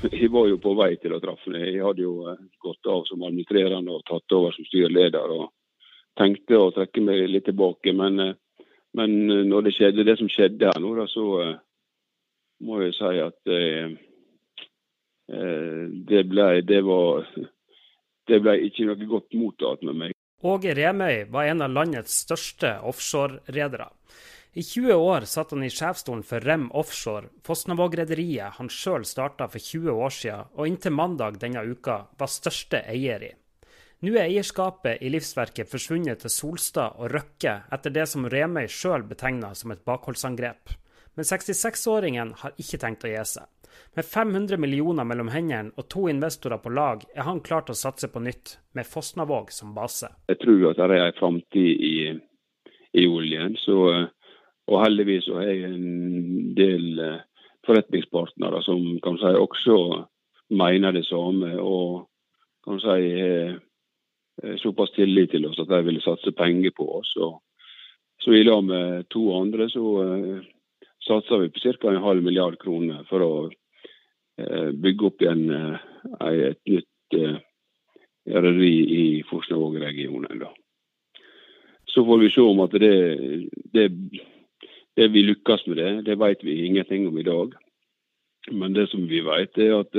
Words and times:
jeg 0.20 0.30
var 0.32 0.48
jo 0.50 0.58
på 0.62 0.74
vei 0.78 0.94
til 1.00 1.14
å 1.16 1.22
treffe 1.22 1.50
henne. 1.50 1.66
Jeg 1.68 1.84
hadde 1.84 2.04
jo 2.04 2.34
gått 2.62 2.90
av 2.90 3.06
som 3.08 3.24
administrerende 3.26 3.96
og 3.96 4.04
tatt 4.08 4.36
over 4.36 4.54
som 4.56 4.66
styreleder. 4.68 5.34
og 5.38 5.50
tenkte 6.18 6.58
å 6.58 6.70
trekke 6.74 7.02
meg 7.04 7.24
litt 7.30 7.46
tilbake. 7.48 7.94
Men, 7.96 8.34
men 8.96 9.16
når 9.48 9.66
det 9.66 9.74
skjedde 9.76 10.06
det 10.06 10.16
som 10.20 10.30
skjedde 10.30 10.70
her 10.72 10.82
nå, 10.82 10.94
da, 10.98 11.06
så 11.10 11.26
må 12.66 12.80
jeg 12.82 12.96
si 12.98 13.20
at 13.24 13.52
eh, 13.56 13.94
det 16.10 16.24
ble, 16.28 16.48
det, 16.66 16.80
var, 16.86 17.28
det 18.28 18.40
ble 18.44 18.58
ikke 18.66 18.88
noe 18.90 19.12
godt 19.14 19.38
mottatt 19.38 19.86
med 19.86 20.02
meg. 20.04 20.16
Åge 20.40 20.72
Remøy 20.72 21.26
var 21.32 21.50
en 21.50 21.66
av 21.66 21.72
landets 21.74 22.22
største 22.24 22.78
offshoreredere. 22.88 23.90
I 24.52 24.62
20 24.62 24.94
år 24.94 25.20
satt 25.30 25.52
han 25.54 25.62
i 25.62 25.70
sjefsstolen 25.70 26.24
for 26.26 26.42
Rem 26.42 26.70
Offshore, 26.74 27.28
Fosnavåg-rederiet 27.46 28.56
han 28.56 28.70
sjøl 28.72 29.04
starta 29.06 29.46
for 29.48 29.62
20 29.62 29.92
år 29.94 30.16
siden, 30.16 30.48
og 30.58 30.66
inntil 30.66 30.96
mandag 30.96 31.38
denne 31.38 31.62
uka 31.62 32.00
var 32.18 32.32
største 32.32 32.82
eier 32.90 33.22
i. 33.22 33.30
Nå 34.00 34.16
er 34.16 34.26
eierskapet 34.30 35.04
i 35.04 35.10
livsverket 35.12 35.68
forsvunnet 35.70 36.22
til 36.22 36.32
Solstad 36.32 36.98
og 36.98 37.12
Røkke 37.12 37.52
etter 37.70 37.94
det 37.94 38.06
som 38.08 38.26
Remøy 38.32 38.66
sjøl 38.72 39.04
betegna 39.06 39.52
som 39.54 39.74
et 39.74 39.84
bakholdsangrep. 39.86 40.74
Men 41.14 41.28
66-åringen 41.28 42.32
har 42.40 42.54
ikke 42.58 42.80
tenkt 42.80 43.04
å 43.04 43.10
gi 43.12 43.24
seg. 43.28 43.46
Med 43.94 44.06
500 44.08 44.58
millioner 44.58 45.06
mellom 45.06 45.28
hendene 45.30 45.74
og 45.76 45.86
to 45.92 46.06
investorer 46.10 46.58
på 46.62 46.72
lag, 46.74 47.04
er 47.14 47.26
han 47.26 47.42
klar 47.44 47.66
til 47.66 47.76
å 47.76 47.80
satse 47.80 48.08
på 48.10 48.22
nytt, 48.24 48.56
med 48.72 48.88
Fosnavåg 48.88 49.52
som 49.54 49.76
base. 49.76 50.10
Jeg 50.30 50.40
tror 50.42 50.70
at 50.70 50.80
det 50.80 50.88
er 50.96 51.06
en 51.10 51.18
framtid 51.18 51.84
i, 51.90 51.94
i, 52.94 53.04
oljen. 53.06 53.54
Så, 53.62 53.76
og 54.70 54.84
heldigvis 54.84 55.28
har 55.34 55.48
jeg 55.48 55.66
en 55.68 56.54
del 56.56 57.02
eh, 57.04 57.18
forretningspartnere 57.66 58.62
som 58.64 58.84
kan 59.04 59.18
si 59.20 59.34
også 59.36 59.76
mener 60.56 60.94
det 60.96 61.04
samme. 61.06 61.52
Og 61.60 62.06
kan 62.64 62.80
si 62.80 62.96
har 64.40 64.56
såpass 64.62 64.94
tillit 64.96 65.34
til 65.34 65.44
oss 65.46 65.58
at 65.60 65.68
de 65.68 65.82
vil 65.84 66.00
satse 66.00 66.32
penger 66.32 66.72
på 66.76 66.86
oss. 67.00 67.10
Og, 67.20 67.42
så 68.20 68.32
i 68.32 68.44
lag 68.44 68.62
med 68.64 69.08
to 69.12 69.26
andre 69.36 69.66
så 69.68 69.84
satser 71.04 71.42
vi 71.42 71.50
på 71.52 71.60
ca. 71.60 71.90
en 71.90 72.02
halv 72.04 72.22
milliard 72.24 72.56
kroner 72.60 73.04
for 73.08 73.24
å 73.24 73.32
Eh, 74.40 74.70
bygge 74.72 75.06
opp 75.06 75.22
igjen 75.22 75.50
eh, 75.52 75.78
et 76.30 76.60
nytt 76.70 77.16
eh, 77.18 77.38
rederi 78.30 78.74
i 78.96 79.04
Forsnavåg-regionen. 79.28 80.44
Så 81.90 82.04
får 82.06 82.20
vi 82.22 82.30
se 82.30 82.44
om 82.44 82.62
at 82.64 82.76
det, 82.80 82.94
det, 83.74 83.88
det 84.96 85.08
vi 85.14 85.22
lykkes 85.22 85.66
med 85.66 85.76
det, 85.76 85.90
det 86.08 86.18
vet 86.18 86.44
vi 86.44 86.64
ingenting 86.66 87.08
om 87.08 87.18
i 87.18 87.26
dag. 87.26 87.54
Men 88.50 88.74
det 88.74 88.88
som 88.90 89.06
vi 89.08 89.20
vet, 89.24 89.58
er 89.58 89.76
at, 89.80 89.96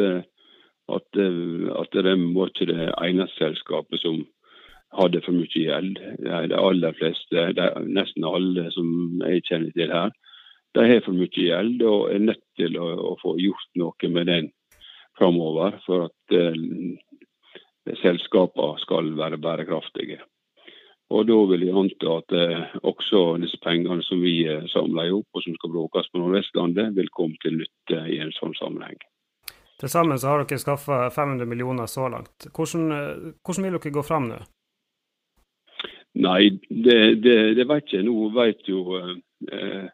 at, 0.91 1.17
at 1.17 1.93
det 1.93 2.15
var 2.35 2.51
ikke 2.51 2.67
det 2.69 2.89
eneste 2.97 3.37
selskapet 3.37 4.01
som 4.01 4.23
hadde 4.97 5.21
for 5.23 5.35
mye 5.35 5.51
gjeld. 5.51 5.99
De 6.19 6.57
aller 6.57 6.97
fleste, 6.99 7.45
de, 7.55 7.67
nesten 7.87 8.27
alle 8.27 8.67
som 8.75 9.21
jeg 9.23 9.45
kjenner 9.47 9.71
til 9.75 9.93
her, 9.93 10.11
de 10.75 10.87
har 10.87 11.03
for 11.05 11.15
mye 11.15 11.31
gjeld 11.31 11.83
og 11.83 12.11
er 12.11 12.25
nødt 12.25 12.43
til 12.59 12.77
å, 12.79 12.89
å 13.11 13.15
få 13.21 13.35
gjort 13.39 13.71
noe 13.79 14.11
med 14.11 14.29
den 14.31 14.51
framover 15.19 15.75
for 15.85 16.07
at 16.07 16.35
uh, 16.35 17.95
selskapene 18.01 18.79
skal 18.83 19.11
være 19.17 19.39
bærekraftige. 19.41 20.21
Og 21.11 21.25
Da 21.27 21.37
vil 21.49 21.65
jeg 21.67 21.75
anta 21.75 22.17
at 22.21 22.35
eh, 22.39 22.75
også 22.87 23.35
disse 23.41 23.59
pengene 23.63 24.03
som 24.07 24.21
vi 24.23 24.45
eh, 24.47 24.63
samler 24.71 25.11
opp 25.11 25.27
og 25.35 25.43
som 25.43 25.57
skal 25.57 25.73
brukes 25.73 26.07
på 26.11 26.21
Nordvestlandet, 26.21 26.93
vil 26.95 27.11
komme 27.11 27.35
til 27.43 27.57
nytte 27.59 28.05
i 28.07 28.21
en 28.23 28.31
sånn 28.37 28.55
sammenheng. 28.59 28.95
Til 29.81 29.91
sammen 29.91 30.19
så 30.21 30.31
har 30.31 30.45
dere 30.45 30.61
skaffa 30.61 31.03
500 31.11 31.49
millioner 31.49 31.89
så 31.89 32.07
langt. 32.13 32.47
Hvordan, 32.53 32.87
hvordan 33.43 33.67
vil 33.67 33.77
dere 33.77 33.95
gå 33.97 34.03
fram 34.05 34.29
nå? 34.29 34.39
Nei, 36.21 36.51
det, 36.69 36.99
det, 37.23 37.37
det 37.57 37.65
vet 37.67 37.91
jeg. 37.91 38.05
Nå 38.07 38.29
vet 38.35 38.67
jo 38.69 38.99
eh, 38.99 39.89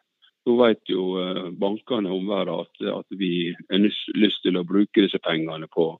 nå 0.48 0.56
vet 0.56 0.80
jo 0.88 1.04
eh, 1.20 1.46
bankene 1.60 2.10
om 2.14 2.28
verden 2.28 2.62
at, 2.64 2.84
at, 2.94 3.16
vi 3.20 3.52
har 3.52 3.82
lyst 4.16 4.44
til 4.44 4.56
å 4.56 4.66
bruke 4.66 5.04
disse 5.04 5.20
pengene 5.24 5.68
på, 5.72 5.90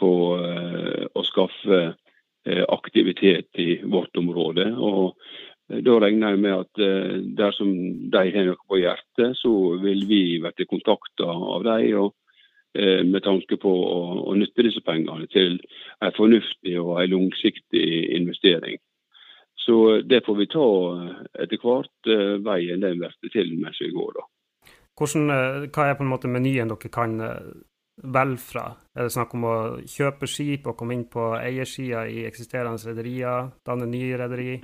på 0.00 0.10
uh, 0.40 1.04
å 1.14 1.22
skaffe 1.28 1.80
aktivitet 2.68 3.58
i 3.60 3.82
vårt 3.84 4.16
område. 4.16 4.70
Og 4.76 5.12
uh, 5.12 5.80
Da 5.84 5.98
regner 6.02 6.32
jeg 6.32 6.40
med 6.42 6.54
at 6.64 6.80
dersom 7.38 7.68
de 8.10 8.22
har 8.34 8.46
noe 8.48 8.58
på 8.66 8.80
hjertet, 8.80 9.36
så 9.38 9.52
vil 9.78 10.00
vi 10.08 10.40
bli 10.42 10.66
kontakta 10.66 11.28
av 11.30 11.62
dem. 11.62 12.10
med 13.06 13.22
tanke 13.22 13.56
på 13.56 13.70
å, 13.70 14.34
nytte 14.34 14.62
disse 14.62 14.80
pengene 14.86 15.26
til 15.26 15.60
en 16.00 16.12
fornuftig 16.14 16.74
og 16.78 17.02
en 17.02 17.10
langsiktig 17.10 18.14
investering. 18.18 18.78
Så 19.66 20.00
det 20.00 20.26
får 20.26 20.34
vi 20.34 20.46
ta 20.46 20.68
eh, 20.92 21.16
etter 21.44 21.60
hvert 21.60 22.08
eh, 22.08 22.36
veien 22.44 22.80
den 22.80 23.00
blir 23.02 23.32
til 23.32 23.52
mens 23.60 23.80
vi 23.82 23.90
går. 23.92 24.16
da. 24.16 24.24
Hvordan, 24.98 25.30
eh, 25.34 25.66
hva 25.68 25.88
er 25.88 25.98
på 25.98 26.06
en 26.06 26.12
måte 26.12 26.30
menyen 26.32 26.72
dere 26.72 26.92
kan 26.92 27.18
velge 28.02 28.42
fra? 28.42 28.66
Er 28.96 29.06
det 29.06 29.14
snakk 29.14 29.34
om 29.36 29.46
å 29.48 29.56
kjøpe 29.88 30.28
skip 30.30 30.68
og 30.70 30.76
komme 30.78 30.96
inn 30.96 31.06
på 31.10 31.32
eiersida 31.38 32.06
i 32.08 32.24
eksisterende 32.28 32.90
rederier, 32.90 33.50
danne 33.66 33.88
nye 33.90 34.18
rederi? 34.20 34.60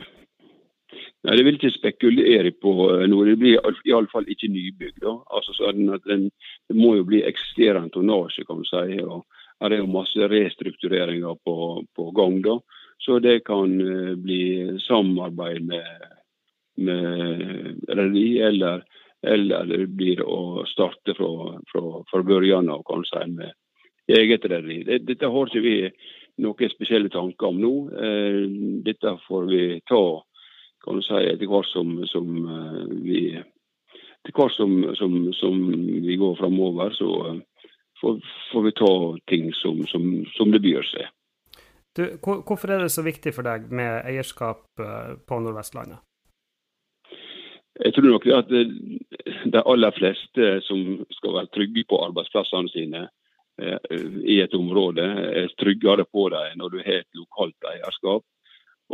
Nei, 1.27 1.37
Det 1.37 1.45
vil 1.45 1.59
ikke 1.59 1.75
spekulere 1.75 2.53
på 2.63 2.73
noe. 3.11 3.27
Det 3.27 3.39
blir 3.41 3.59
iallfall 3.85 4.29
ikke 4.31 4.51
nybygg. 4.53 5.01
da. 5.03 5.17
Altså, 5.35 5.57
sånn 5.59 5.95
at 5.95 6.05
den, 6.07 6.31
Det 6.69 6.77
må 6.77 6.97
jo 6.97 7.05
bli 7.05 7.23
eksisterende 7.23 7.91
tonnasje, 7.91 8.45
kan 8.47 8.63
man 8.63 8.65
si. 8.71 9.01
og 9.03 9.25
Her 9.61 9.73
er 9.73 9.79
jo 9.79 9.87
masse 9.87 10.29
restruktureringer 10.29 11.35
på, 11.45 11.85
på 11.97 12.11
gang. 12.13 12.43
da. 12.43 12.59
Så 13.01 13.19
det 13.19 13.45
kan 13.45 13.81
eh, 13.81 14.15
bli 14.17 14.79
samarbeid 14.87 15.63
med, 15.67 16.07
med 16.79 17.83
rederi, 17.89 18.41
eller, 18.41 18.85
eller 19.27 19.67
det 19.71 19.87
blir 19.99 20.23
å 20.23 20.65
starte 20.71 21.15
fra, 21.19 21.31
fra, 21.73 21.83
fra 22.11 22.23
børjan 22.23 22.71
av 22.73 22.85
kanskje 22.89 23.27
med 23.33 23.53
eget 24.07 24.45
rederi. 24.47 24.83
Dette 25.03 25.31
har 25.33 25.51
ikke 25.51 25.65
vi 25.65 25.77
noen 26.45 26.73
spesielle 26.73 27.11
tanker 27.11 27.51
om 27.51 27.61
nå. 27.61 27.75
Eh, 27.97 28.43
dette 28.87 29.17
får 29.27 29.51
vi 29.51 29.67
ta 29.89 30.05
kan 30.87 31.01
du 31.01 31.03
si, 31.03 31.19
etter 31.19 31.51
hvert 31.51 31.67
som, 31.73 31.93
som 32.07 32.27
eh, 32.47 32.83
vi 33.03 33.21
etter 33.35 34.35
hvert 34.35 34.55
som, 34.55 34.79
som, 34.99 35.17
som 35.35 35.61
vi 36.07 36.17
går 36.19 36.37
framover, 36.39 36.95
så 36.95 37.11
får, 38.01 38.19
får, 38.53 38.63
vi 38.63 38.73
ta 38.79 38.93
ting 39.31 39.53
som, 39.55 39.83
det 40.53 40.63
byr 40.63 40.87
seg. 40.87 41.13
Du, 41.97 42.03
hvorfor 42.23 42.75
er 42.75 42.85
det 42.85 42.93
så 42.93 43.03
viktig 43.07 43.33
for 43.35 43.47
deg 43.47 43.71
med 43.73 44.05
eierskap 44.07 44.67
eh, 44.83 45.17
på 45.27 45.41
Nordvestlandet? 45.43 46.03
Jeg 47.77 47.93
tror 47.95 48.09
nok 48.09 48.27
at 48.33 48.49
de 48.51 49.61
aller 49.61 49.93
fleste 49.97 50.61
som 50.65 51.05
skal 51.13 51.35
være 51.35 51.53
trygge 51.55 51.85
på 51.89 51.99
arbeidsplassene 52.07 52.73
sine 52.73 53.03
eh, 53.61 54.05
i 54.25 54.39
et 54.41 54.55
område, 54.57 55.05
er 55.43 55.53
tryggere 55.61 56.07
på 56.09 56.29
dem 56.33 56.57
når 56.61 56.73
du 56.73 56.79
har 56.81 57.03
et 57.03 57.19
lokalt 57.21 57.69
eierskap, 57.73 58.25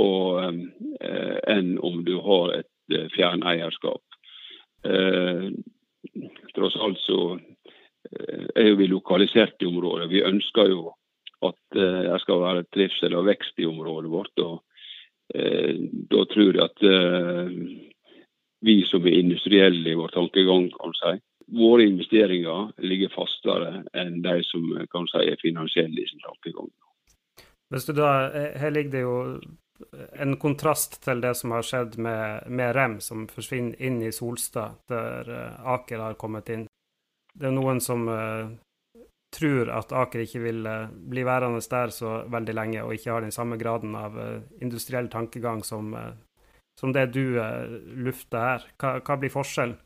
eh, 0.03 1.37
enn 1.55 1.77
om 1.79 2.03
du 2.07 2.17
har 2.27 2.57
et 2.59 2.99
fjerneierskap. 3.15 4.03
Tross 6.57 6.75
alt 6.83 6.99
så 7.07 7.21
er 8.59 8.75
vi 8.77 8.89
lokalisert 8.91 9.63
i 9.63 9.69
området. 9.71 10.11
Vi 10.11 10.25
ønsker 10.27 10.73
jo 10.73 10.91
at 11.47 11.59
det 11.75 11.89
eh, 12.07 12.19
skal 12.23 12.43
være 12.43 12.67
trivsel 12.75 13.17
og 13.19 13.27
vekst 13.31 13.59
i 13.63 13.67
området 13.69 14.11
vårt. 14.13 14.43
og 14.43 14.63
eh, 15.35 15.75
Da 16.11 16.25
tror 16.31 16.59
jeg 16.59 16.65
at 16.65 16.85
eh, 16.87 17.57
vi 18.65 18.81
som 18.89 19.07
er 19.07 19.19
industrielle 19.19 19.93
i 19.93 19.99
vår 19.99 20.15
tankegang, 20.15 20.69
kan 20.75 20.95
si, 20.99 21.17
våre 21.53 21.87
investeringer 21.89 22.71
ligger 22.87 23.13
fastere 23.13 23.83
enn 23.99 24.23
de 24.25 24.39
som 24.47 24.69
kan 24.93 25.09
si 25.11 25.27
er 25.27 25.41
finansielle 25.43 26.01
i 26.01 26.09
sin 26.09 26.23
tankegang. 26.25 26.71
Hvis 27.73 27.89
du 27.89 27.93
da, 27.97 28.31
Her 28.61 28.71
ligger 28.71 28.93
det 28.93 29.03
jo 29.03 29.17
en 30.23 30.37
kontrast 30.39 31.01
til 31.03 31.21
det 31.25 31.35
som 31.35 31.55
har 31.57 31.65
skjedd 31.67 31.97
med, 31.99 32.49
med 32.49 32.75
Rem, 32.77 33.01
som 33.01 33.25
forsvinner 33.29 33.81
inn 33.83 34.03
i 34.05 34.13
Solstad, 34.13 34.85
der 34.89 35.31
Aker 35.75 36.05
har 36.05 36.21
kommet 36.21 36.53
inn. 36.53 36.69
Det 37.35 37.49
er 37.49 37.57
noen 37.57 37.81
som 37.81 38.07
tror 39.33 39.71
at 39.73 39.93
Aker 39.97 40.25
ikke 40.27 40.43
vil 40.45 40.67
uh, 40.69 40.91
bli 40.93 41.25
værende 41.25 41.63
der 41.71 41.93
så 41.95 42.23
veldig 42.31 42.55
lenge, 42.55 42.83
og 42.85 42.95
ikke 42.95 43.13
har 43.13 43.25
den 43.25 43.35
samme 43.35 43.59
graden 43.61 43.97
av 43.97 44.19
uh, 44.19 44.43
industriell 44.61 45.09
tankegang 45.09 45.65
som, 45.65 45.95
eh, 45.95 46.13
som 46.79 46.93
det 46.93 47.09
du 47.15 47.39
lufter 48.05 48.39
her. 48.39 48.69
Hva, 48.81 48.95
hva, 49.01 49.19
blir 49.21 49.33
forskjellen? 49.33 49.77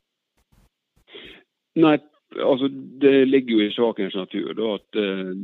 Nei, 1.82 1.96
altså 2.40 2.68
Det 2.70 3.26
ligger 3.28 3.58
jo 3.58 3.66
i 3.66 3.74
sakens 3.74 4.14
natur 4.16 4.54
da, 4.56 4.76
at 4.78 5.00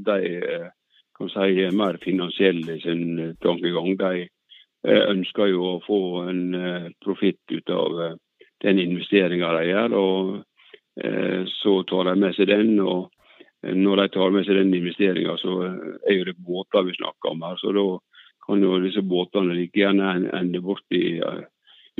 de 0.06 0.70
kan 1.18 1.32
si 1.32 1.64
er 1.66 1.76
mer 1.76 1.98
finansielle 2.02 2.78
sin 2.80 3.34
tankegang. 3.44 3.96
De 4.00 4.26
ønsker 5.12 5.52
jo 5.52 5.74
å 5.74 5.82
få 5.84 6.00
en 6.30 6.42
profitt 7.04 7.42
ut 7.52 7.70
av 7.70 8.16
den 8.64 8.80
investeringa 8.80 9.52
de 9.58 9.66
gjør. 9.68 9.98
og 9.98 11.44
Så 11.60 11.82
tar 11.88 12.08
de 12.08 12.16
med 12.20 12.34
seg 12.38 12.48
den. 12.48 12.80
og 12.80 13.10
når 13.62 13.96
de 13.96 14.08
tar 14.08 14.32
med 14.34 14.46
seg 14.46 14.58
den 14.58 14.74
investeringa, 14.74 15.36
så 15.38 15.52
er 16.08 16.16
jo 16.16 16.26
det 16.26 16.38
båter 16.42 16.82
vi 16.82 16.96
snakker 16.96 17.30
om 17.30 17.44
her. 17.46 17.60
Så 17.60 17.70
da 17.76 17.86
kan 18.46 18.62
jo 18.62 18.78
disse 18.82 19.02
båtene 19.02 19.54
like 19.56 19.78
gjerne 19.78 20.30
ende 20.38 20.60
bort 20.60 20.86
i 20.94 21.20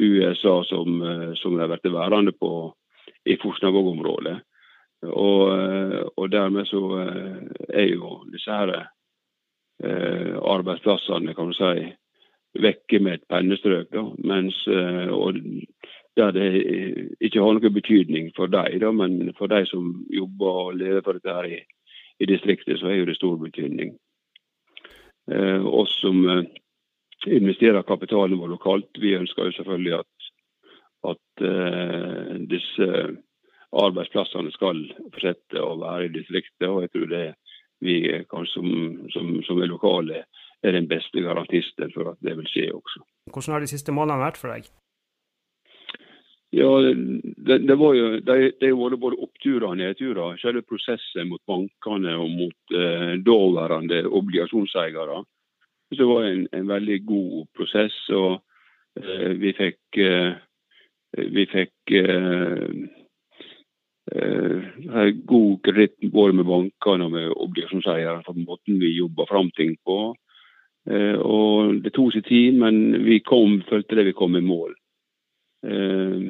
USA 0.00 0.62
som, 0.66 1.02
som 1.36 1.54
de 1.54 1.62
har 1.62 1.70
vært 1.70 1.90
værende 1.92 2.32
på 2.32 2.72
i 3.28 3.36
Fosnavåg-området. 3.38 4.38
Og, 5.02 5.50
og, 6.16 6.26
dermed 6.30 6.66
så 6.70 6.82
er 7.68 7.88
jo 7.90 8.20
disse 8.30 8.54
her 8.54 8.72
eh, 8.78 10.36
arbeidsplassene 10.38 11.34
kan 11.34 11.50
du 11.50 11.56
si, 11.58 11.86
vekke 12.62 13.00
med 13.02 13.18
et 13.18 13.26
pennestrøk. 13.30 13.90
Da. 13.94 14.04
Mens, 14.22 14.58
og 15.10 15.38
der 16.16 16.30
det 16.30 16.48
ikke 17.20 17.40
har 17.40 17.56
noen 17.56 17.74
betydning 17.74 18.32
for 18.36 18.46
dem, 18.52 18.96
men 18.96 19.32
for 19.38 19.48
de 19.48 19.64
som 19.66 20.04
jobber 20.12 20.58
og 20.66 20.76
lever 20.76 21.04
for 21.04 21.16
dette 21.16 21.36
her 21.36 21.48
i, 21.48 21.60
i 22.20 22.28
distriktet, 22.28 22.78
så 22.80 22.90
er 22.90 23.00
jo 23.00 23.08
det 23.08 23.16
stor 23.16 23.38
betydning. 23.40 23.94
Eh, 25.32 25.66
oss 25.66 26.00
som 26.00 26.28
eh, 26.28 26.44
investerer 27.26 27.82
kapitalen 27.82 28.38
vår 28.38 28.48
lokalt, 28.56 28.90
vi 29.00 29.14
ønsker 29.16 29.48
jo 29.48 29.56
selvfølgelig 29.56 29.94
at, 30.00 30.30
at 31.12 31.44
eh, 31.48 32.34
disse 32.50 32.88
arbeidsplassene 33.72 34.52
skal 34.52 34.82
fortsette 35.06 35.62
å 35.62 35.78
være 35.80 36.10
i 36.10 36.14
distriktet. 36.18 36.68
og 36.68 36.82
jeg 36.84 36.92
tror 36.92 37.08
det 37.14 37.26
vi 37.82 37.96
kan 38.30 38.46
som, 38.46 38.68
som, 39.14 39.32
som 39.46 39.62
er 39.62 39.70
lokale 39.70 40.24
er 40.62 40.76
den 40.76 40.86
beste 40.90 41.24
garantisten 41.24 41.90
for 41.94 42.12
at 42.12 42.20
det 42.22 42.36
vil 42.38 42.50
skje 42.50 42.68
også. 42.76 43.02
Hvordan 43.32 43.56
har 43.56 43.64
de 43.64 43.72
siste 43.72 43.94
månedene 43.94 44.26
vært 44.26 44.38
for 44.38 44.52
deg? 44.52 44.68
Ja, 46.54 46.80
det, 47.36 47.58
det, 47.58 47.74
var 47.74 47.94
jo, 47.94 48.08
det, 48.20 48.52
det 48.60 48.72
var 48.76 48.96
både 49.00 49.16
oppturer 49.24 49.70
og 49.70 49.78
nedturer. 49.80 50.36
Selve 50.36 50.60
prosessen 50.68 51.30
mot 51.30 51.40
bankene 51.48 52.12
og 52.20 52.28
mot 52.28 52.74
eh, 52.76 53.14
daværende 53.24 54.02
obligasjonseiere. 54.04 55.22
Det 55.96 56.08
var 56.08 56.26
en, 56.28 56.42
en 56.52 56.68
veldig 56.68 56.98
god 57.08 57.46
prosess. 57.56 57.96
og 58.12 58.42
eh, 59.00 59.32
Vi 59.40 59.54
fikk, 59.56 59.80
eh, 59.96 60.36
vi 61.38 61.46
fikk 61.54 61.94
eh, 62.02 62.68
eh, 64.12 65.08
god 65.32 65.56
kreditt 65.64 66.12
både 66.12 66.36
med 66.36 66.50
bankene 66.52 67.08
og 67.08 67.16
med 67.16 67.32
obligasjonseiere 67.32 68.20
for 68.28 68.36
måten 68.36 68.76
vi 68.84 68.92
jobba 68.98 69.24
fram 69.32 69.48
ting 69.56 69.72
på. 69.88 69.98
Eh, 70.84 71.16
og 71.16 71.80
Det 71.80 71.96
tok 71.96 72.12
sin 72.12 72.28
tid, 72.28 72.60
men 72.60 73.04
vi 73.08 73.22
kom, 73.24 73.62
følte 73.72 73.96
det 73.96 74.10
vi 74.12 74.18
kom 74.20 74.36
i 74.36 74.44
mål. 74.44 74.76
Eh, 75.66 76.22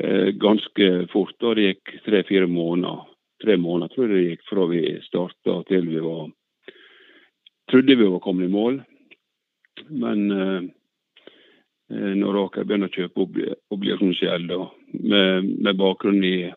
eh, 0.00 0.30
ganske 0.30 1.06
fort. 1.12 1.42
og 1.42 1.56
Det 1.56 1.68
gikk 1.68 1.94
tre-fire 2.04 2.46
måneder. 2.46 3.06
Tre 3.42 3.56
måneder 3.56 3.94
tror 3.94 4.08
jeg 4.08 4.16
det 4.16 4.28
gikk 4.30 4.44
fra 4.48 4.66
vi 4.68 4.82
starta 5.06 5.62
til 5.68 5.88
vi 5.88 6.02
var 6.04 6.28
trodde 7.70 7.96
vi 7.96 8.04
var 8.04 8.20
kommet 8.20 8.48
i 8.48 8.52
mål. 8.52 8.82
Men 9.88 10.30
eh, 10.30 10.62
når 11.90 12.44
Aker 12.44 12.64
begynner 12.64 12.90
å 12.90 12.94
kjøpe 12.94 13.24
obligasjonsgjeld 13.74 14.52
med, 15.00 15.48
med, 15.64 15.76
bakgrunn 15.78 16.22
i 16.24 16.52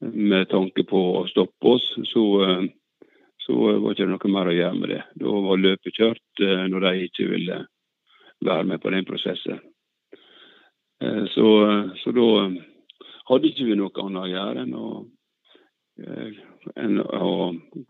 med 0.00 0.48
tanke 0.50 0.84
på 0.84 1.00
å 1.20 1.22
stoppe 1.30 1.70
oss, 1.76 1.86
så, 2.10 2.24
så 3.40 3.54
var 3.56 3.94
det 3.94 3.94
ikke 3.94 4.10
noe 4.10 4.32
mer 4.34 4.50
å 4.50 4.56
gjøre 4.56 4.76
med 4.76 4.92
det. 4.92 5.00
Da 5.16 5.38
var 5.46 5.62
løpet 5.62 5.96
kjørt 5.96 6.44
når 6.68 6.84
de 6.84 7.06
ikke 7.06 7.30
ville 7.30 7.62
være 8.44 8.68
med 8.68 8.82
på 8.82 8.92
den 8.92 9.08
prosessen. 9.08 9.62
Eh, 11.02 11.24
så, 11.26 11.48
så, 11.96 12.12
da 12.12 12.28
hadde 13.28 13.50
ikke 13.50 13.68
vi 13.68 13.76
noe 13.78 14.02
annet 14.02 14.22
å 14.22 14.30
gjøre 14.30 14.64
enn 14.64 14.74
å, 14.78 14.88
eh, 16.02 16.38
enn 16.82 17.00
å 17.02 17.32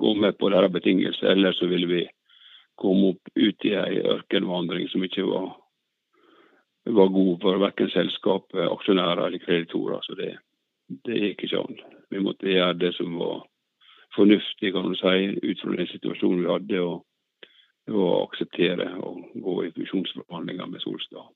gå 0.02 0.14
med 0.18 0.38
på 0.38 0.50
deres 0.54 0.74
betingelser. 0.74 1.30
Ellers 1.32 1.60
så 1.60 1.70
ville 1.70 1.90
vi 1.90 2.02
komme 2.76 3.14
opp 3.14 3.30
ut 3.34 3.68
i 3.68 3.74
ei 3.78 4.02
ørkenvandring 4.02 4.88
som 4.92 5.04
ikke 5.06 5.26
var, 5.28 5.52
var 6.86 7.12
god 7.14 7.42
for 7.42 7.62
verken 7.62 7.90
selskap, 7.94 8.52
aksjonærer 8.54 9.26
eller 9.26 9.42
kreditorer. 9.42 10.02
Så 10.06 10.18
det, 10.18 10.32
det 11.08 11.22
gikk 11.22 11.46
ikke 11.46 11.62
an. 11.62 11.84
Vi 12.10 12.22
måtte 12.22 12.50
gjøre 12.50 12.78
det 12.78 12.92
som 12.98 13.16
var 13.18 13.44
fornuftig, 14.16 14.72
kan 14.72 14.86
du 14.90 14.98
si, 14.98 15.30
ut 15.42 15.62
fra 15.62 15.76
den 15.76 15.88
situasjonen 15.90 16.44
vi 16.44 16.52
hadde. 16.52 16.82
og 16.82 17.04
og 17.86 18.32
akseptere 18.32 18.88
å 18.98 19.12
gå 19.38 19.56
i 19.62 19.72
fusjonsforhandlinger 19.76 20.70
med 20.70 20.82
Solstad. 20.82 21.28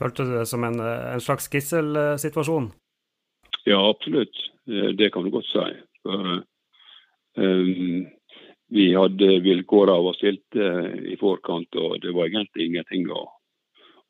Følte 0.00 0.24
du 0.24 0.32
det 0.38 0.46
som 0.48 0.64
en, 0.64 0.80
en 0.80 1.20
slags 1.20 1.50
gisselsituasjon? 1.52 2.70
Ja, 3.68 3.80
absolutt. 3.90 4.38
Det 4.96 5.10
kan 5.12 5.26
du 5.26 5.30
godt 5.34 5.48
si. 5.50 5.66
For, 6.02 6.40
um, 7.36 8.06
vi 8.70 8.86
hadde 8.94 9.40
vilkårene 9.44 10.04
var 10.06 10.14
stilt 10.14 10.56
i 11.10 11.16
forkant, 11.20 11.74
og 11.74 11.98
det 12.04 12.12
var 12.14 12.28
egentlig 12.28 12.68
ingenting 12.68 13.08
å, 13.10 13.24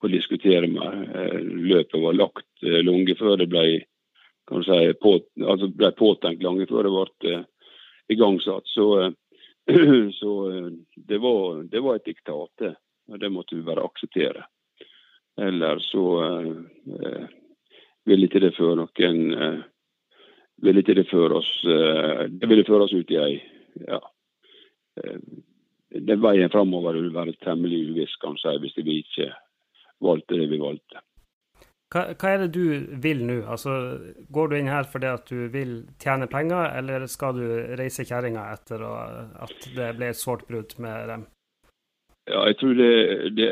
å 0.04 0.10
diskutere 0.12 0.69
med. 0.69 1.14
Løpet 1.72 1.96
var 2.02 2.19
lagt 2.19 2.44
lenge 2.60 3.16
før 3.16 3.40
det 3.40 3.48
ble, 3.48 3.64
si, 4.66 4.81
på, 5.00 5.14
altså 5.40 5.70
ble 5.72 5.90
påtenkt, 5.96 6.44
lenge 6.44 6.69
før 6.69 6.87
det 6.87 6.92
ble 6.92 7.40
igangsatt. 8.12 8.69
Så, 8.69 8.87
så 10.20 10.34
det, 10.94 11.19
var, 11.25 11.62
det, 11.64 11.81
var, 11.81 11.96
et 11.96 12.12
diktat, 12.12 12.69
og 13.08 13.20
det 13.25 13.32
måtte 13.32 13.56
vi 13.56 13.64
bare 13.64 13.88
akseptere. 13.88 14.44
Eller 15.40 15.78
så 15.81 16.04
eh, 16.25 17.28
vil 18.08 18.26
ikke 18.26 18.42
det 18.44 18.54
føre 18.56 18.78
noen 18.81 19.20
eh, 19.34 19.60
Vil 20.64 20.81
ikke 20.82 20.96
det 20.98 21.06
føre 21.10 21.40
oss 21.40 21.50
eh, 21.64 22.26
Det 22.32 22.48
ville 22.50 22.66
føre 22.69 22.88
oss 22.88 22.96
ut 22.96 23.14
i 23.14 23.20
ei 23.20 23.37
ja, 23.87 24.00
eh, 25.00 25.20
den 25.90 26.22
Veien 26.22 26.50
framover 26.52 26.98
vil 26.98 27.12
være 27.14 27.37
temmelig 27.42 27.81
uviss, 27.90 28.16
kan 28.22 28.37
si, 28.38 28.50
hvis 28.62 28.76
vi 28.78 29.00
ikke 29.00 29.31
valgte 30.02 30.37
det 30.38 30.46
vi 30.50 30.58
valgte. 30.60 31.00
Hva, 31.90 32.04
hva, 32.14 32.31
er 32.31 32.44
det 32.44 32.50
du 32.54 32.98
vil 33.02 33.25
nå? 33.26 33.40
Altså, 33.50 33.72
går 34.31 34.50
du 34.50 34.56
inn 34.58 34.70
her 34.70 34.87
fordi 34.90 35.08
at 35.10 35.26
du 35.26 35.48
vil 35.50 35.72
tjene 36.02 36.28
penger, 36.31 36.69
eller 36.78 37.06
skal 37.10 37.34
du 37.38 37.75
reise 37.81 38.06
kjerringa 38.06 38.44
etter 38.52 38.84
at 38.87 39.66
det 39.75 39.88
ble 39.98 40.12
et 40.12 40.20
sårt 40.20 40.46
brudd 40.50 40.76
med 40.82 41.10
dem? 41.10 41.26
Ja, 42.28 42.43
jeg 42.46 42.56
tror 42.61 42.75
det, 42.76 42.90
det, 43.37 43.49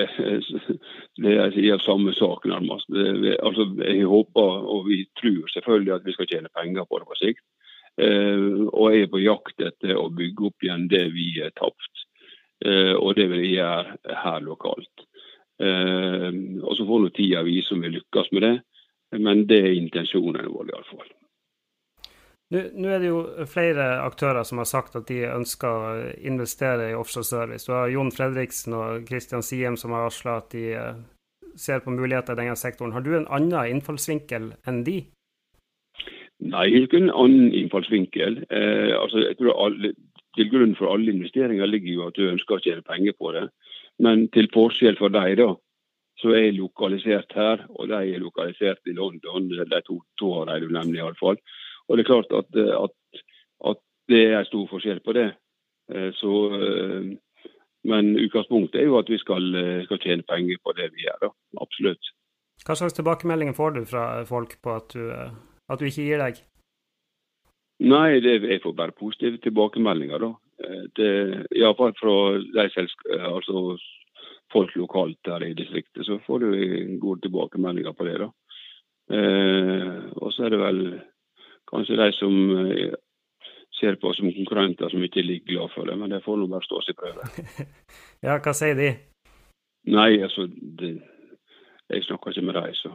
det 1.23 1.37
er 1.41 1.55
sier 1.55 1.81
samme 1.83 2.13
sak, 2.15 2.45
nærmest. 2.47 2.87
Det, 2.93 3.37
altså, 3.43 3.65
jeg 3.81 4.07
håper 4.07 4.67
og 4.75 4.87
vi 4.89 5.05
tror 5.21 5.49
selvfølgelig 5.55 5.95
at 5.95 6.05
vi 6.07 6.15
skal 6.15 6.29
tjene 6.31 6.53
penger 6.57 6.85
på 6.85 7.01
det 7.01 7.09
på 7.09 7.19
sikt. 7.23 7.45
Eh, 7.99 8.67
og 8.69 8.93
jeg 8.93 9.07
er 9.07 9.13
på 9.13 9.23
jakt 9.25 9.65
etter 9.65 9.97
å 9.99 10.11
bygge 10.15 10.51
opp 10.51 10.67
igjen 10.67 10.87
det 10.91 11.09
vi 11.17 11.33
har 11.41 11.55
tapt. 11.59 12.05
Eh, 12.65 12.95
og 12.95 13.17
det 13.19 13.27
vil 13.33 13.43
jeg 13.43 13.57
gjøre 13.57 14.19
her 14.23 14.41
lokalt. 14.47 15.07
Eh, 15.59 16.31
og 16.63 16.73
så 16.79 16.87
får 16.87 17.05
nå 17.05 17.15
tida 17.17 17.43
vise 17.47 17.75
om 17.75 17.83
vi 17.83 17.97
lykkes 17.97 18.31
med 18.37 18.47
det. 18.47 18.57
Men 19.19 19.47
det 19.49 19.63
er 19.65 19.79
intensjonen 19.81 20.53
vår 20.53 20.71
iallfall. 20.71 21.09
Nå 22.49 22.89
er 22.89 23.03
det 23.03 23.11
jo 23.11 23.45
flere 23.45 23.99
aktører 24.01 24.47
som 24.49 24.63
har 24.63 24.69
sagt 24.71 24.95
at 24.97 25.11
de 25.11 25.21
ønsker 25.29 25.69
å 25.69 25.89
investere 26.25 26.87
i 26.89 26.97
offshore 26.97 27.29
service. 27.29 27.67
Du 27.69 27.75
har 27.77 27.91
Jon 27.93 28.13
Fredriksen 28.15 28.73
og 28.73 29.05
Christian 29.11 29.45
Siem 29.45 29.77
som 29.77 29.93
har 29.93 30.07
varsla 30.07 30.39
at 30.41 30.49
de 30.55 30.63
eh, 30.73 31.03
ser 31.61 31.85
på 31.85 31.93
muligheter 31.93 32.33
i 32.33 32.41
denne 32.41 32.57
sektoren. 32.57 32.95
Har 32.97 33.05
du 33.05 33.13
en 33.19 33.29
annen 33.29 33.75
innfallsvinkel 33.75 34.55
enn 34.65 34.81
de? 34.89 35.03
Nei, 36.49 36.65
ikke 36.81 37.03
en 37.03 37.13
annen 37.13 37.53
innfallsvinkel. 37.53 38.41
Eh, 38.49 38.97
altså, 38.97 39.27
jeg 39.27 39.37
tror 39.41 39.57
alle, 39.67 39.93
Til 40.39 40.51
grunn 40.53 40.77
for 40.79 40.93
alle 40.95 41.11
investeringer 41.11 41.67
ligger 41.67 41.93
jo 41.93 42.03
at 42.07 42.17
du 42.17 42.29
ønsker 42.31 42.57
å 42.57 42.63
tjene 42.63 42.85
penger 42.87 43.17
på 43.19 43.33
det. 43.35 43.49
Men 43.99 44.29
til 44.33 44.47
forskjell 44.55 44.97
for 45.01 45.11
deg, 45.11 45.37
da, 45.41 45.49
så 46.23 46.33
er 46.33 46.45
jeg 46.47 46.61
lokalisert 46.61 47.33
her, 47.35 47.65
og 47.75 47.89
de 47.91 47.99
er 48.15 48.23
lokalisert 48.23 48.87
i 48.87 48.95
London. 48.95 49.49
De 49.51 49.81
to, 49.85 49.99
to 50.21 50.37
har 50.37 50.53
de 50.53 50.61
du 50.63 50.73
nevner 50.73 51.01
iallfall. 51.01 51.41
Og 51.89 51.97
det 51.97 52.05
er 52.05 52.11
klart 52.13 52.33
at, 52.37 52.57
eh, 52.57 52.75
at, 52.85 53.23
at 53.71 53.81
det 54.09 54.25
er 54.33 54.49
stor 54.49 54.69
forskjell 54.71 55.01
på 55.05 55.15
det. 55.17 55.29
Eh, 55.93 56.11
så, 56.21 56.35
eh, 56.59 57.09
men 57.89 58.13
utgangspunktet 58.21 58.83
er 58.83 58.91
jo 58.91 58.99
at 58.99 59.11
vi 59.11 59.19
skal, 59.21 59.45
skal, 59.87 60.01
tjene 60.03 60.27
penger 60.29 60.61
på 60.65 60.75
det 60.77 60.91
vi 60.95 61.07
gjør. 61.07 61.29
Da. 61.29 61.31
Absolutt. 61.65 62.13
Hva 62.67 62.77
slags 62.77 62.97
tilbakemeldinger 62.97 63.57
får 63.57 63.77
du 63.77 63.85
fra 63.89 64.05
folk 64.29 64.59
på 64.63 64.75
at 64.75 64.93
du, 64.93 65.05
at 65.15 65.81
du 65.81 65.87
ikke 65.87 66.09
gir 66.09 66.21
deg? 66.21 66.43
Nei, 67.87 68.19
det, 68.21 68.41
jeg 68.43 68.61
får 68.65 68.75
bare 68.77 68.97
positive 68.99 69.39
tilbakemeldinger. 69.45 70.19
da. 70.19 70.33
Det, 70.99 71.13
Iallfall 71.55 71.95
fra 71.97 72.17
de 72.43 72.89
altså 73.15 73.79
folk 74.53 74.75
lokalt 74.77 75.31
her 75.31 75.45
i 75.47 75.55
distriktet, 75.55 76.03
så 76.07 76.19
får 76.27 76.43
du 76.43 76.99
gode 77.01 77.23
tilbakemeldinger 77.23 77.95
på 77.95 78.09
det. 78.09 78.19
da. 78.25 78.29
Eh, 79.09 80.01
og 80.21 80.33
så 80.35 80.45
er 80.45 80.53
det 80.53 80.61
vel 80.61 80.81
kanskje 81.69 81.99
de 82.01 82.09
som 82.17 82.35
eh, 82.65 82.97
ser 83.81 83.99
på 84.01 84.09
oss 84.11 84.17
som 84.17 84.33
konkurrenter 84.33 84.89
som 84.89 85.05
ikke 85.05 85.23
ligger 85.23 85.53
glad 85.53 85.75
for 85.75 85.87
det, 85.87 85.97
men 85.99 86.11
det 86.11 86.25
får 86.25 86.41
nå 86.41 86.49
bare 86.51 86.67
stå 86.67 86.81
sin 86.83 86.99
prøve. 86.99 87.29
ja, 88.27 88.39
hva 88.39 88.55
sier 88.57 88.79
de? 88.79 88.91
Nei, 89.89 90.11
altså 90.23 90.49
det, 90.49 90.99
Jeg 91.89 92.05
snakker 92.05 92.31
ikke 92.31 92.45
med 92.45 92.55
dem, 92.59 92.75
så. 92.75 92.91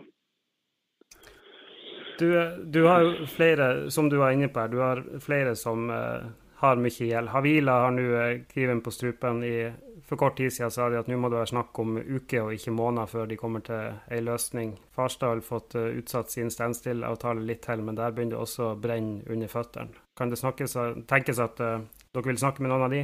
Du, 2.19 2.29
du, 2.69 2.83
har 2.85 3.01
jo 3.01 3.25
flere, 3.25 3.89
som 3.91 4.09
du 4.09 4.19
var 4.21 4.35
inne 4.35 4.51
på 4.53 4.61
her, 4.61 4.69
du 4.69 4.77
har 4.83 5.01
flere 5.19 5.55
som 5.57 5.89
uh, 5.89 6.29
har 6.61 6.77
mye 6.77 7.07
gjeld. 7.07 7.31
Havila 7.33 7.79
har 7.87 7.95
nå 7.95 8.03
uh, 8.13 8.43
kniven 8.51 8.83
på 8.85 8.93
strupen. 8.93 9.41
I, 9.43 9.71
for 10.13 10.22
kort 10.22 10.38
tid 10.38 10.53
siden 10.53 10.72
sa 10.74 10.88
de 10.89 11.00
at 11.01 11.10
nå 11.10 11.17
må 11.17 11.32
det 11.32 11.39
være 11.41 11.51
snakk 11.51 11.79
om 11.82 11.98
uker 11.98 12.46
og 12.46 12.53
ikke 12.55 12.75
måneder 12.77 13.10
før 13.10 13.27
de 13.32 13.39
kommer 13.39 13.65
til 13.65 13.98
ei 14.13 14.22
løsning. 14.22 14.75
Farstad 14.93 15.34
har 15.34 15.43
fått 15.46 15.75
uh, 15.79 15.89
utsatt 15.98 16.32
sin 16.32 16.53
standstill-avtale 16.53 17.43
litt 17.48 17.65
til, 17.65 17.82
men 17.84 17.98
der 17.98 18.13
begynner 18.13 18.38
det 18.38 18.46
også 18.46 18.70
å 18.70 18.77
brenne 18.79 19.25
under 19.27 19.51
føttene. 19.51 20.05
Kan 20.17 20.29
det 20.29 20.38
snakkes, 20.39 20.77
tenkes 21.10 21.41
at 21.41 21.58
dere 21.58 22.25
vil 22.27 22.38
snakke 22.38 22.62
med 22.62 22.70
noen 22.70 22.86
av 22.86 22.93
de? 22.93 23.03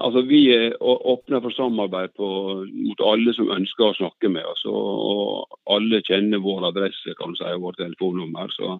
Altså, 0.00 0.22
Vi 0.22 0.48
er 0.52 0.76
åpne 0.80 1.40
for 1.44 1.52
samarbeid 1.52 2.14
på, 2.16 2.28
mot 2.64 3.02
alle 3.04 3.34
som 3.36 3.50
ønsker 3.52 3.90
å 3.90 3.96
snakke 3.98 4.30
med 4.32 4.46
oss. 4.48 4.64
Og, 4.68 5.58
alle 5.72 6.02
kjenner 6.06 6.42
vår 6.42 6.70
adresse 6.72 7.14
kan 7.18 7.36
si, 7.38 7.50
vår 7.64 7.76
telefonnummer. 7.78 8.50
Så, 8.56 8.78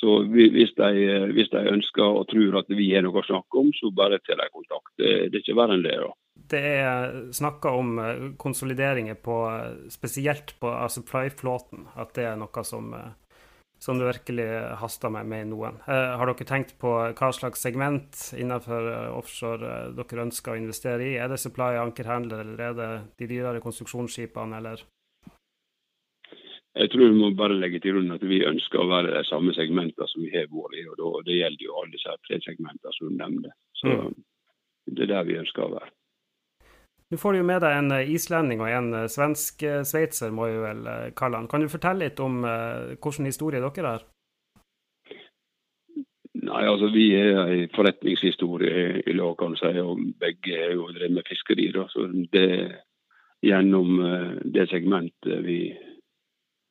så 0.00 0.16
hvis, 0.32 0.72
de, 0.78 0.90
hvis, 1.36 1.52
de, 1.52 1.62
ønsker 1.74 2.04
og 2.06 2.26
tror 2.32 2.62
at 2.62 2.72
vi 2.72 2.90
har 2.94 3.04
noe 3.04 3.20
å 3.20 3.26
snakke 3.26 3.60
om, 3.60 3.70
så 3.76 3.92
bare 3.94 4.20
tar 4.24 4.40
de 4.40 4.48
kontakt. 4.54 4.92
Det, 4.96 5.14
det 5.28 5.38
er 5.38 5.44
ikke 5.44 5.58
verre 5.60 5.76
enn 5.76 5.86
det. 5.86 5.96
da. 6.00 6.10
Det 6.50 6.60
er 6.66 7.16
snakka 7.36 7.74
om 7.78 7.98
eh, 8.02 8.22
konsolideringer 8.40 9.20
på, 9.22 9.40
spesielt 9.92 10.56
på 10.62 10.72
supply-flåten. 10.90 11.84
At 12.00 12.16
det 12.16 12.30
er 12.30 12.40
noe 12.40 12.64
som 12.66 12.94
eh, 12.96 13.10
som 13.80 13.98
du 13.98 14.04
virkelig 14.04 14.46
haster 14.76 15.08
med, 15.08 15.26
med 15.26 15.48
noen. 15.48 15.78
Eh, 15.88 16.12
har 16.20 16.28
dere 16.28 16.46
tenkt 16.46 16.74
på 16.80 16.92
hva 17.16 17.30
slags 17.32 17.62
segment 17.64 18.26
innenfor 18.36 18.88
eh, 18.92 19.12
offshore 19.16 19.70
eh, 19.70 19.92
dere 19.96 20.26
ønsker 20.26 20.52
å 20.52 20.60
investere 20.60 21.06
i? 21.06 21.14
Er 21.16 21.32
det 21.32 21.40
supply 21.40 21.78
ankerhandler, 21.80 22.44
eller 22.44 22.60
er 22.66 22.76
det 22.76 22.90
de 23.22 23.30
dyrere 23.30 23.62
konstruksjonsskipene, 23.64 24.60
eller? 24.60 24.84
Jeg 26.80 26.90
tror 26.90 27.10
vi 27.10 27.20
må 27.20 27.28
bare 27.36 27.58
legge 27.60 27.80
til 27.82 27.92
grunn 27.92 28.14
at 28.14 28.22
vi 28.24 28.40
ønsker 28.48 28.80
å 28.80 28.88
være 28.88 29.12
de 29.12 29.24
samme 29.28 29.52
segmentene 29.52 30.06
som 30.08 30.24
vi 30.24 30.32
har 30.32 30.48
vært 30.48 30.78
i. 30.80 30.86
og 30.88 31.24
Det 31.26 31.36
gjelder 31.36 31.64
jo 31.66 31.76
alle 31.76 31.92
disse 31.92 32.14
tre 32.26 32.38
segmentene 32.40 32.94
som 32.96 33.10
du 33.10 33.16
nevnte. 33.20 33.52
Så 33.76 33.96
mm. 33.96 34.14
Det 34.90 35.04
er 35.04 35.10
der 35.12 35.26
vi 35.28 35.38
ønsker 35.38 35.66
å 35.66 35.74
være. 35.74 35.90
Nå 37.10 37.18
får 37.18 37.32
du 37.32 37.40
jo 37.40 37.46
med 37.46 37.64
deg 37.64 37.74
en 37.74 37.92
eh, 37.96 38.12
islending 38.14 38.60
og 38.62 38.70
en 38.70 38.92
eh, 38.94 39.08
svensk-sveitser, 39.10 40.28
eh, 40.30 40.34
må 40.34 40.46
vi 40.46 40.60
vel 40.62 40.84
kalle 41.18 41.40
han. 41.40 41.48
Kan 41.50 41.64
du 41.64 41.70
fortelle 41.70 42.06
litt 42.06 42.22
om 42.22 42.44
hvilken 42.44 43.26
historie 43.26 43.62
dere 43.62 43.94
har? 43.96 44.04
Nei, 46.40 46.62
altså 46.64 46.88
Vi 46.94 47.08
er 47.18 47.40
en 47.42 47.72
forretningshistorie 47.74 49.02
i 49.02 49.16
lag, 49.16 49.34
kan 49.38 49.56
du 49.56 49.58
si. 49.58 49.72
og 49.82 49.98
Begge 50.22 50.54
er 50.54 50.76
jo 50.76 50.86
drevet 50.94 51.18
med 51.18 51.28
fiskeri. 51.28 51.68
da, 51.74 51.88
så 51.90 52.06
det 52.32 52.86
Gjennom 53.40 53.94
det 54.52 54.66
segmentet 54.68 55.38
vi, 55.46 55.70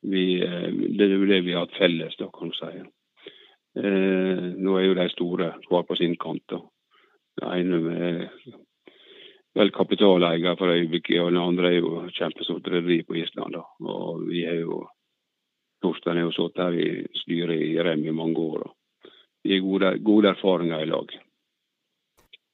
vi 0.02 0.24
uh, 0.44 0.68
Det 0.70 1.06
er 1.06 1.14
jo 1.14 1.28
det 1.28 1.42
vi 1.46 1.54
har 1.54 1.66
hatt 1.66 1.78
felles, 1.78 2.16
da, 2.18 2.30
kan 2.34 2.52
du 2.52 2.58
si. 2.58 2.72
nå 3.70 4.72
er 4.76 4.84
jo 4.84 4.94
de 4.98 5.04
store 5.12 5.52
hver 5.68 5.84
på 5.86 5.96
sin 5.96 6.16
kant. 6.18 6.42
da. 6.50 6.58
Den 7.40 7.52
ene 7.60 7.98
er 8.08 8.24
vel 9.54 9.70
kapitaleier 9.70 10.56
for 10.58 10.72
øyeblikket, 10.72 11.20
og 11.22 11.30
den 11.30 11.42
andre 11.42 11.68
er 11.68 11.78
jo 11.78 12.08
kjempestort 12.16 12.66
rederi 12.66 13.02
på 13.06 13.16
Island. 13.22 13.54
Da. 13.54 13.62
Og 13.86 14.26
vi 14.26 14.44
har 14.46 14.58
jo 14.58 14.86
Torstein 15.80 16.18
har 16.18 16.28
jo 16.28 16.32
sittet 16.36 16.64
her 16.64 16.76
i 16.76 16.88
styret 17.22 17.62
i 17.64 17.78
Rem 17.80 18.04
i 18.04 18.12
mange 18.12 18.38
år. 18.38 18.66
og 18.68 19.10
Vi 19.44 19.54
har 19.54 19.64
gode, 19.64 19.98
gode 20.04 20.28
erfaringer 20.28 20.82
i 20.82 20.90
lag. 20.90 21.14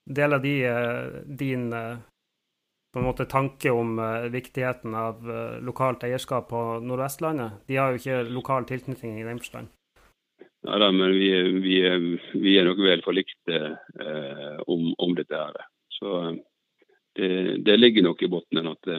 Deler 0.07 0.39
de 0.39 0.55
eh, 0.65 1.17
din 1.39 1.73
eh, 1.73 1.99
på 2.97 3.03
en 3.03 3.11
måte 3.11 3.27
tanke 3.29 3.69
om 3.77 3.99
uh, 4.01 4.25
viktigheten 4.33 4.95
av 4.97 5.27
lokalt 5.61 6.07
eierskap 6.09 6.47
på 6.49 6.61
Nordvestlandet? 6.81 7.59
De 7.69 7.77
har 7.77 7.93
jo 7.93 8.01
ikke 8.01 8.23
lokal 8.33 8.65
tilknytning 8.65 9.19
i 9.21 9.27
den 9.27 9.43
forstand. 9.43 9.69
Nei 10.65 10.79
da, 10.81 10.89
men 10.97 11.13
vi, 11.13 11.29
vi, 11.61 11.75
vi, 12.41 12.55
er 12.57 12.65
nok 12.65 12.81
vel 12.81 13.05
forlikte 13.05 13.59
uh, 14.01 14.57
om, 14.65 14.89
om, 14.97 15.13
dette. 15.19 15.37
her. 15.37 15.69
Så 15.93 16.17
det, 17.21 17.29
det 17.69 17.77
ligger 17.77 18.09
nok 18.09 18.25
i 18.25 18.33
bunnen 18.33 18.73
at 18.73 18.91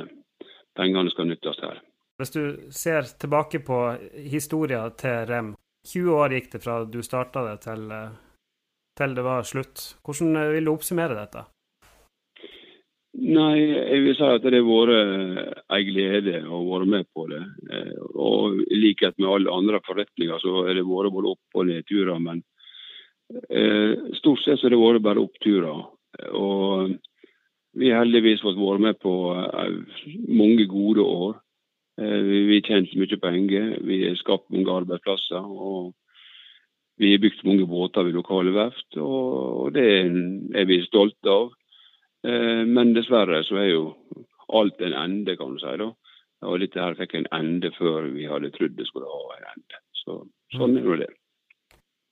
pengene 0.77 1.09
skal 1.09 1.31
nyttes 1.33 1.57
her. 1.65 1.81
Hvis 2.21 2.37
du 2.37 2.43
ser 2.69 3.09
tilbake 3.17 3.65
på 3.65 3.81
historien 4.29 4.93
til 5.01 5.25
Rem, 5.25 5.51
20 5.89 6.21
år 6.21 6.37
gikk 6.37 6.53
det 6.53 6.61
fra 6.61 6.79
du 6.85 7.01
starta 7.01 7.47
det 7.49 7.59
til, 7.65 7.89
til, 8.97 9.13
det 9.17 9.25
var 9.25 9.45
slutt. 9.45 9.91
Hvordan 10.05 10.53
vil 10.53 10.69
du 10.69 10.75
oppsummere 10.77 11.17
dette? 11.17 11.47
Nei, 13.17 13.55
jeg 13.57 14.01
vil 14.03 14.13
si 14.13 14.25
at 14.27 14.43
det 14.45 14.59
har 14.59 14.67
vært 14.67 15.63
en 15.73 15.87
glede 15.87 16.41
å 16.53 16.59
være 16.67 16.85
med 16.85 17.07
på 17.17 17.25
det. 17.31 17.41
Og 18.13 18.59
I 18.61 18.77
likhet 18.77 19.17
med 19.17 19.31
alle 19.31 19.55
andre 19.57 19.79
forretninger 19.87 20.37
så 20.43 20.53
har 20.67 20.77
det 20.77 20.85
vært 20.85 21.15
både 21.15 21.31
opp- 21.33 21.57
og 21.57 21.65
nedturer. 21.71 22.19
Men 22.21 22.43
stort 24.19 24.43
sett 24.43 24.61
så 24.61 24.67
har 24.67 24.75
det 24.75 24.83
vært 24.83 25.05
bare 25.07 25.23
oppturer. 25.25 25.81
Og 26.37 26.93
vi 27.77 27.91
har 27.91 28.01
heldigvis 28.01 28.41
fått 28.41 28.57
være 28.57 28.81
med 28.81 28.97
på 29.03 29.13
eh, 29.37 29.75
mange 30.33 30.65
gode 30.69 31.03
år. 31.03 31.37
Eh, 32.01 32.21
vi 32.25 32.57
har 32.57 32.65
tjent 32.65 32.95
mye 32.97 33.19
penger, 33.21 33.67
vi 33.85 34.01
har 34.07 34.17
skapt 34.17 34.49
mange 34.53 34.73
arbeidsplasser. 34.73 35.45
og 35.45 35.93
Vi 36.97 37.11
har 37.13 37.21
bygd 37.21 37.43
mange 37.45 37.67
båter 37.69 38.07
ved 38.07 38.17
lokale 38.17 38.53
verft, 38.55 38.97
og 38.97 39.73
det 39.75 39.85
er 40.57 40.65
vi 40.65 40.79
stolte 40.87 41.29
av. 41.29 41.51
Eh, 42.25 42.63
men 42.65 42.93
dessverre 42.95 43.43
så 43.45 43.59
er 43.61 43.69
jo 43.71 43.83
alt 44.57 44.81
en 44.81 44.95
ende, 44.97 45.35
kan 45.37 45.53
du 45.53 45.61
si. 45.61 45.77
da. 45.77 45.91
Og 46.47 46.59
dette 46.61 46.81
her 46.81 46.97
fikk 46.97 47.17
en 47.17 47.29
ende 47.33 47.71
før 47.77 48.09
vi 48.13 48.27
hadde 48.29 48.53
trodd 48.55 48.77
det 48.77 48.87
skulle 48.89 49.09
ha 49.09 49.37
en 49.37 49.49
ende. 49.53 49.81
Så, 50.03 50.19
sånn 50.55 50.77
er 50.79 50.85
jo 50.85 50.99
det. 51.01 51.09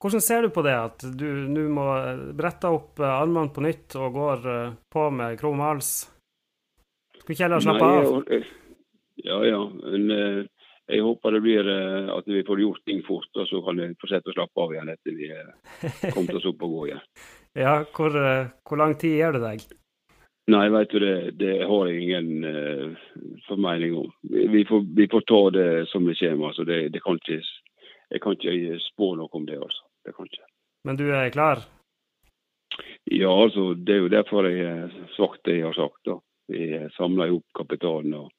Hvordan 0.02 0.22
ser 0.22 0.44
du 0.44 0.52
på 0.54 0.62
det, 0.66 0.76
at 0.76 1.06
du 1.18 1.28
nå 1.50 1.70
må 1.74 1.86
brette 2.38 2.70
opp 2.70 3.00
eh, 3.02 3.10
armene 3.10 3.54
på 3.54 3.64
nytt 3.66 3.98
og 4.02 4.20
går 4.20 4.52
eh, 4.52 4.76
på 4.92 5.08
med 5.14 5.40
krum 5.40 5.64
hals? 5.64 5.96
Skulle 7.22 7.38
ikke 7.38 7.48
heller 7.48 7.64
slappe 7.64 7.88
av? 7.90 8.36
Ja, 9.26 9.40
ja. 9.48 9.62
Men 9.64 10.12
jeg 10.92 11.02
håper 11.02 11.34
det 11.34 11.40
blir 11.42 11.70
at 12.14 12.28
vi 12.30 12.44
får 12.46 12.60
gjort 12.62 12.84
ting 12.86 13.00
fort, 13.08 13.32
og 13.40 13.48
så 13.50 13.62
kan 13.66 13.80
vi 13.80 13.88
fortsette 13.98 14.30
å 14.30 14.36
slappe 14.36 14.62
av 14.62 14.76
igjen 14.76 14.92
etter 14.92 15.16
vi 15.18 15.32
har 15.32 16.12
kommet 16.14 16.36
oss 16.38 16.46
opp 16.52 16.68
og 16.68 16.76
gå 16.76 16.84
igjen. 16.90 17.02
ja, 17.64 17.80
hvor, 17.96 18.20
hvor, 18.68 18.82
lang 18.84 18.94
tid 19.02 19.16
gir 19.16 19.34
det 19.40 19.42
deg? 19.42 19.66
Nei, 20.48 20.66
veit 20.70 20.92
du 20.94 21.00
det, 21.02 21.16
det 21.42 21.54
har 21.66 21.88
jeg 21.90 22.02
ingen 22.04 22.44
uh, 22.46 23.06
formening 23.48 23.96
om. 23.98 24.12
Vi 24.30 24.66
får, 24.70 24.84
vi 24.96 25.08
får, 25.10 25.24
ta 25.26 25.40
det 25.56 25.70
som 25.90 26.06
det 26.06 26.20
kommer. 26.20 26.52
Altså 26.52 26.64
det, 26.70 26.90
det 26.94 27.02
kan 27.02 27.18
ikke, 27.18 27.40
jeg 28.14 28.22
kan 28.22 28.38
ikke 28.38 28.78
spå 28.92 29.16
noe 29.18 29.30
om 29.34 29.48
det. 29.50 29.58
altså. 29.58 29.88
Det 30.06 30.14
kan 30.14 30.30
ikke. 30.30 30.46
Men 30.86 31.02
du 31.02 31.08
er 31.10 31.34
klar? 31.34 31.66
Ja, 33.10 33.32
altså, 33.34 33.74
det 33.74 33.96
er 33.96 34.04
jo 34.04 34.14
derfor 34.14 34.50
jeg 34.50 34.70
har 34.70 34.94
sagt 35.18 35.42
det 35.50 35.58
jeg 35.58 35.66
har 35.66 35.78
sagt. 35.80 36.02
da. 36.06 36.20
Vi 36.48 36.70
samler 36.98 37.34
opp 37.34 37.48
kapitalen 37.58 38.14
og 38.14 38.30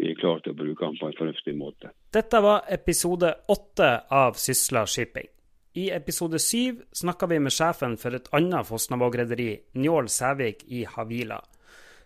vi 0.00 0.10
er 0.10 0.18
klare 0.18 0.40
til 0.42 0.54
å 0.54 0.58
bruke 0.58 0.88
den 0.88 0.96
på 0.98 1.10
en 1.10 1.18
fornuftig 1.18 1.54
måte. 1.60 1.92
Dette 2.12 2.40
var 2.42 2.64
episode 2.72 3.30
åtte 3.52 3.90
av 4.10 4.40
Sysla 4.40 4.86
Shipping. 4.88 5.33
I 5.74 5.90
episode 5.90 6.38
syv 6.38 6.84
snakka 6.92 7.26
vi 7.26 7.40
med 7.42 7.50
sjefen 7.50 7.96
for 7.98 8.14
et 8.14 8.28
annet 8.36 8.66
Fosnavåg-rederi, 8.68 9.48
Njål 9.74 10.06
Sævik 10.06 10.62
i 10.70 10.84
Havila. 10.86 11.40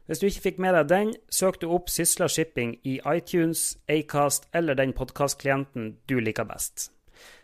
Hvis 0.06 0.22
du 0.22 0.24
ikke 0.26 0.44
fikk 0.46 0.62
med 0.64 0.72
deg 0.72 0.88
den, 0.88 1.10
søk 1.28 1.58
du 1.60 1.66
opp 1.76 1.92
Sysla 1.92 2.30
Shipping 2.32 2.78
i 2.88 2.94
iTunes, 3.12 3.76
Acast 3.92 4.48
eller 4.56 4.78
den 4.78 4.96
podkastklienten 4.96 5.98
du 6.08 6.16
liker 6.16 6.48
best. 6.48 6.88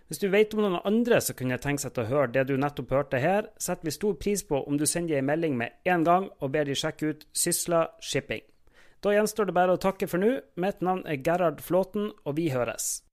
Hvis 0.09 0.25
du 0.25 0.31
vet 0.33 0.57
om 0.57 0.65
noen 0.65 0.81
andre 0.89 1.21
som 1.21 1.37
kunne 1.37 1.61
tenke 1.61 1.85
seg 1.85 2.01
å 2.01 2.09
høre 2.09 2.33
det 2.33 2.49
du 2.49 2.57
nettopp 2.57 2.97
hørte 2.97 3.21
her, 3.21 3.53
setter 3.61 3.85
vi 3.85 3.93
stor 3.93 4.17
pris 4.17 4.49
på 4.49 4.65
om 4.65 4.81
du 4.81 4.89
sender 4.89 5.21
en 5.21 5.29
melding 5.29 5.61
med 5.61 5.77
en 5.85 6.09
gang 6.09 6.33
og 6.41 6.57
ber 6.57 6.65
de 6.65 6.73
sjekke 6.73 7.13
ut 7.13 7.29
Sysla 7.37 7.91
Shipping. 8.01 8.41
Da 9.05 9.13
gjenstår 9.13 9.53
det 9.53 9.61
bare 9.61 9.77
å 9.77 9.81
takke 9.81 10.09
for 10.09 10.25
nå. 10.25 10.39
Mitt 10.57 10.81
navn 10.81 11.05
er 11.05 11.21
Gerhard 11.21 11.61
Flåten, 11.61 12.15
og 12.25 12.41
vi 12.41 12.49
høres. 12.49 13.04